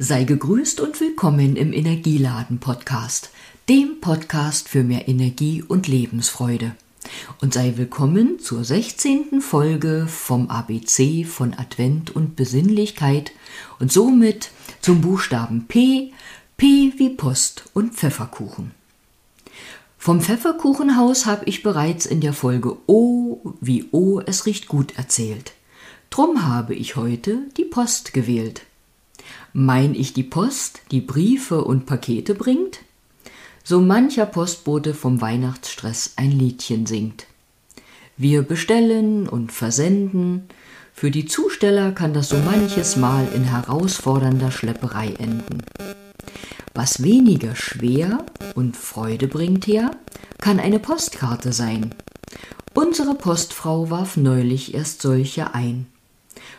Sei 0.00 0.24
gegrüßt 0.24 0.80
und 0.80 1.00
willkommen 1.00 1.54
im 1.54 1.72
Energieladen 1.72 2.58
Podcast, 2.58 3.30
dem 3.68 4.00
Podcast 4.00 4.68
für 4.68 4.82
mehr 4.82 5.06
Energie 5.06 5.62
und 5.62 5.86
Lebensfreude. 5.86 6.74
Und 7.40 7.54
sei 7.54 7.74
willkommen 7.76 8.40
zur 8.40 8.64
16. 8.64 9.40
Folge 9.40 10.08
vom 10.08 10.50
ABC 10.50 11.22
von 11.22 11.54
Advent 11.54 12.10
und 12.10 12.34
Besinnlichkeit 12.34 13.30
und 13.78 13.92
somit 13.92 14.50
zum 14.80 15.00
Buchstaben 15.00 15.66
P, 15.68 16.12
P 16.56 16.92
wie 16.96 17.10
Post 17.10 17.70
und 17.72 17.94
Pfefferkuchen. 17.94 18.72
Vom 19.96 20.20
Pfefferkuchenhaus 20.20 21.24
habe 21.24 21.44
ich 21.44 21.62
bereits 21.62 22.04
in 22.04 22.20
der 22.20 22.32
Folge 22.32 22.76
O 22.88 23.54
wie 23.60 23.86
O 23.92 24.18
es 24.18 24.44
riecht 24.44 24.66
gut 24.66 24.98
erzählt. 24.98 25.52
Drum 26.10 26.48
habe 26.48 26.74
ich 26.74 26.96
heute 26.96 27.42
die 27.56 27.64
Post 27.64 28.12
gewählt. 28.12 28.62
Mein 29.52 29.94
ich 29.94 30.12
die 30.12 30.22
Post, 30.22 30.82
die 30.90 31.00
Briefe 31.00 31.64
und 31.64 31.86
Pakete 31.86 32.34
bringt? 32.34 32.80
So 33.62 33.80
mancher 33.80 34.26
Postbote 34.26 34.94
vom 34.94 35.20
Weihnachtsstress 35.20 36.14
ein 36.16 36.30
Liedchen 36.30 36.86
singt. 36.86 37.26
Wir 38.16 38.42
bestellen 38.42 39.28
und 39.28 39.52
versenden, 39.52 40.48
für 40.92 41.10
die 41.10 41.26
Zusteller 41.26 41.90
kann 41.90 42.14
das 42.14 42.28
so 42.28 42.36
manches 42.36 42.96
Mal 42.96 43.26
in 43.34 43.44
herausfordernder 43.44 44.52
Schlepperei 44.52 45.08
enden. 45.18 45.62
Was 46.72 47.02
weniger 47.02 47.56
schwer 47.56 48.24
und 48.54 48.76
Freude 48.76 49.26
bringt 49.26 49.66
her, 49.66 49.90
kann 50.38 50.60
eine 50.60 50.78
Postkarte 50.78 51.52
sein. 51.52 51.94
Unsere 52.74 53.14
Postfrau 53.14 53.90
warf 53.90 54.16
neulich 54.16 54.74
erst 54.74 55.02
solche 55.02 55.54
ein. 55.54 55.86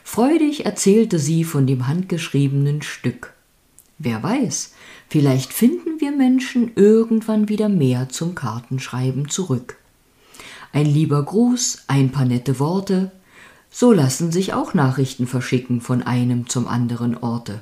Freudig 0.08 0.66
erzählte 0.66 1.18
sie 1.18 1.44
von 1.44 1.66
dem 1.66 1.88
handgeschriebenen 1.88 2.84
Stück. 2.84 3.34
Wer 3.98 4.22
weiß, 4.22 4.72
vielleicht 5.09 5.52
finden 5.52 6.00
wir 6.00 6.12
Menschen 6.12 6.72
irgendwann 6.76 7.50
wieder 7.50 7.67
mehr 7.70 8.08
zum 8.08 8.36
Kartenschreiben 8.36 9.30
zurück. 9.30 9.78
Ein 10.72 10.86
lieber 10.86 11.23
Gruß, 11.23 11.86
ein 11.88 12.12
paar 12.12 12.23
nette 12.23 12.59
Worte, 12.59 13.12
so 13.72 13.92
lassen 13.92 14.31
sich 14.31 14.53
auch 14.53 14.73
Nachrichten 14.73 15.25
verschicken 15.28 15.81
von 15.81 16.03
einem 16.03 16.47
zum 16.47 16.67
anderen 16.67 17.17
Orte. 17.17 17.62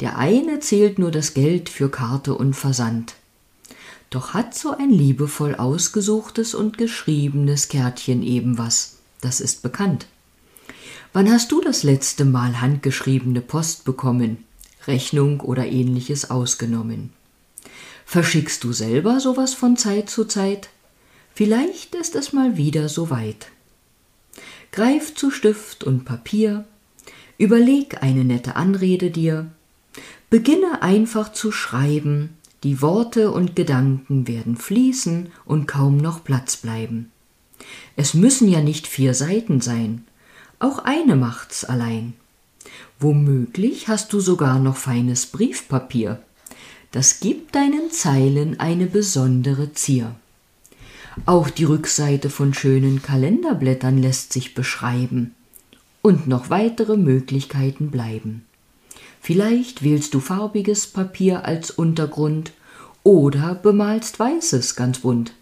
Der 0.00 0.16
eine 0.18 0.58
zählt 0.58 0.98
nur 0.98 1.10
das 1.10 1.34
Geld 1.34 1.68
für 1.68 1.90
Karte 1.90 2.34
und 2.34 2.54
Versand. 2.54 3.14
Doch 4.08 4.32
hat 4.32 4.54
so 4.54 4.70
ein 4.76 4.90
liebevoll 4.90 5.54
ausgesuchtes 5.54 6.54
und 6.54 6.78
geschriebenes 6.78 7.68
Kärtchen 7.68 8.22
eben 8.22 8.58
was, 8.58 8.96
das 9.20 9.40
ist 9.40 9.62
bekannt. 9.62 10.06
Wann 11.14 11.30
hast 11.30 11.52
du 11.52 11.60
das 11.60 11.82
letzte 11.82 12.24
Mal 12.24 12.62
handgeschriebene 12.62 13.42
Post 13.42 13.84
bekommen, 13.84 14.44
Rechnung 14.86 15.40
oder 15.40 15.66
ähnliches 15.66 16.30
ausgenommen? 16.30 17.10
Verschickst 18.06 18.64
du 18.64 18.72
selber 18.72 19.20
sowas 19.20 19.52
von 19.52 19.76
Zeit 19.76 20.08
zu 20.08 20.24
Zeit? 20.24 20.70
Vielleicht 21.34 21.94
ist 21.94 22.16
es 22.16 22.32
mal 22.32 22.56
wieder 22.56 22.88
so 22.88 23.10
weit. 23.10 23.48
Greif 24.70 25.14
zu 25.14 25.30
Stift 25.30 25.84
und 25.84 26.06
Papier, 26.06 26.64
überleg 27.36 28.02
eine 28.02 28.24
nette 28.24 28.56
Anrede 28.56 29.10
dir, 29.10 29.50
beginne 30.30 30.80
einfach 30.80 31.32
zu 31.32 31.52
schreiben, 31.52 32.38
die 32.62 32.80
Worte 32.80 33.32
und 33.32 33.54
Gedanken 33.54 34.26
werden 34.28 34.56
fließen 34.56 35.30
und 35.44 35.66
kaum 35.66 35.98
noch 35.98 36.24
Platz 36.24 36.56
bleiben. 36.56 37.10
Es 37.96 38.14
müssen 38.14 38.48
ja 38.48 38.62
nicht 38.62 38.86
vier 38.86 39.12
Seiten 39.12 39.60
sein, 39.60 40.06
auch 40.62 40.78
eine 40.80 41.16
macht's 41.16 41.64
allein. 41.64 42.14
Womöglich 43.00 43.88
hast 43.88 44.12
du 44.12 44.20
sogar 44.20 44.58
noch 44.58 44.76
feines 44.76 45.26
Briefpapier. 45.26 46.22
Das 46.92 47.20
gibt 47.20 47.54
deinen 47.54 47.90
Zeilen 47.90 48.60
eine 48.60 48.86
besondere 48.86 49.72
Zier. 49.72 50.14
Auch 51.26 51.50
die 51.50 51.64
Rückseite 51.64 52.30
von 52.30 52.54
schönen 52.54 53.02
Kalenderblättern 53.02 53.98
lässt 53.98 54.32
sich 54.32 54.54
beschreiben. 54.54 55.34
Und 56.00 56.26
noch 56.28 56.48
weitere 56.48 56.96
Möglichkeiten 56.96 57.90
bleiben. 57.90 58.44
Vielleicht 59.20 59.82
wählst 59.82 60.14
du 60.14 60.20
farbiges 60.20 60.86
Papier 60.86 61.44
als 61.44 61.70
Untergrund 61.70 62.52
oder 63.02 63.54
bemalst 63.54 64.18
weißes 64.18 64.76
ganz 64.76 65.00
bunt. 65.00 65.32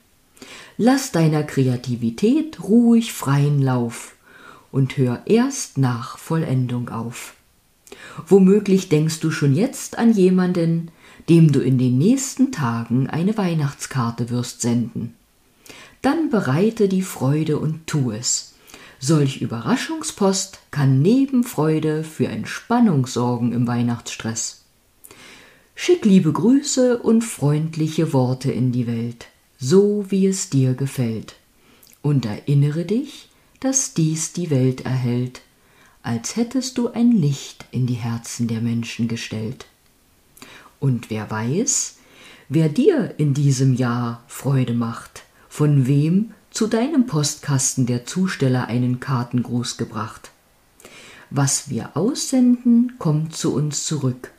Lass 0.76 1.12
deiner 1.12 1.42
Kreativität 1.42 2.62
ruhig 2.62 3.12
freien 3.12 3.60
Lauf 3.60 4.14
und 4.72 4.96
hör 4.96 5.22
erst 5.26 5.78
nach 5.78 6.18
Vollendung 6.18 6.88
auf. 6.88 7.34
Womöglich 8.26 8.88
denkst 8.88 9.20
du 9.20 9.30
schon 9.30 9.54
jetzt 9.54 9.98
an 9.98 10.12
jemanden, 10.12 10.90
dem 11.28 11.52
du 11.52 11.60
in 11.60 11.78
den 11.78 11.98
nächsten 11.98 12.52
Tagen 12.52 13.08
eine 13.08 13.36
Weihnachtskarte 13.36 14.30
wirst 14.30 14.62
senden. 14.62 15.14
Dann 16.02 16.30
bereite 16.30 16.88
die 16.88 17.02
Freude 17.02 17.58
und 17.58 17.86
tu 17.86 18.10
es. 18.10 18.54
Solch 18.98 19.40
Überraschungspost 19.40 20.58
kann 20.70 21.00
neben 21.00 21.44
Freude 21.44 22.04
für 22.04 22.28
Entspannung 22.28 23.06
sorgen 23.06 23.52
im 23.52 23.66
Weihnachtsstress. 23.66 24.64
Schick 25.74 26.04
liebe 26.04 26.32
Grüße 26.32 26.98
und 26.98 27.22
freundliche 27.22 28.12
Worte 28.12 28.52
in 28.52 28.72
die 28.72 28.86
Welt, 28.86 29.28
so 29.58 30.04
wie 30.10 30.26
es 30.26 30.50
dir 30.50 30.74
gefällt. 30.74 31.36
Und 32.02 32.26
erinnere 32.26 32.84
dich, 32.84 33.29
dass 33.60 33.94
dies 33.94 34.32
die 34.32 34.50
Welt 34.50 34.84
erhält, 34.84 35.42
als 36.02 36.36
hättest 36.36 36.78
du 36.78 36.88
ein 36.88 37.12
Licht 37.12 37.66
in 37.70 37.86
die 37.86 37.94
Herzen 37.94 38.48
der 38.48 38.60
Menschen 38.60 39.06
gestellt. 39.06 39.66
Und 40.78 41.10
wer 41.10 41.30
weiß, 41.30 41.98
wer 42.48 42.68
dir 42.68 43.14
in 43.18 43.34
diesem 43.34 43.74
Jahr 43.74 44.24
Freude 44.26 44.72
macht, 44.74 45.24
von 45.48 45.86
wem 45.86 46.32
zu 46.50 46.66
deinem 46.66 47.06
Postkasten 47.06 47.86
der 47.86 48.06
Zusteller 48.06 48.66
einen 48.66 48.98
Kartengruß 48.98 49.76
gebracht. 49.76 50.30
Was 51.28 51.70
wir 51.70 51.96
aussenden, 51.96 52.94
kommt 52.98 53.36
zu 53.36 53.54
uns 53.54 53.86
zurück. 53.86 54.32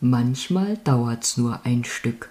Manchmal 0.00 0.78
dauert's 0.78 1.36
nur 1.36 1.64
ein 1.64 1.84
Stück. 1.84 2.30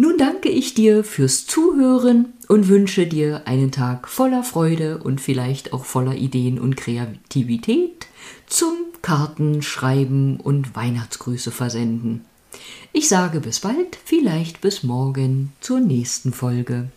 Nun 0.00 0.16
danke 0.16 0.48
ich 0.48 0.74
dir 0.74 1.02
fürs 1.02 1.46
Zuhören 1.46 2.32
und 2.46 2.68
wünsche 2.68 3.08
dir 3.08 3.48
einen 3.48 3.72
Tag 3.72 4.06
voller 4.06 4.44
Freude 4.44 4.98
und 4.98 5.20
vielleicht 5.20 5.72
auch 5.72 5.84
voller 5.84 6.14
Ideen 6.14 6.60
und 6.60 6.76
Kreativität 6.76 8.06
zum 8.46 8.74
Kartenschreiben 9.02 10.38
und 10.38 10.76
Weihnachtsgrüße 10.76 11.50
versenden. 11.50 12.24
Ich 12.92 13.08
sage 13.08 13.40
bis 13.40 13.58
bald, 13.58 13.98
vielleicht 14.04 14.60
bis 14.60 14.84
morgen 14.84 15.52
zur 15.60 15.80
nächsten 15.80 16.32
Folge. 16.32 16.92